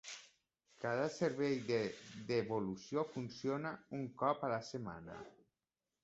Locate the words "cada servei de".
0.83-1.81